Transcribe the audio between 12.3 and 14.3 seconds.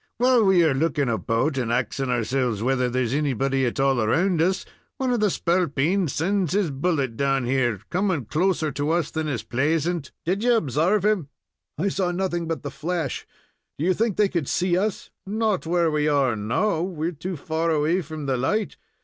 but the flash. Do you think they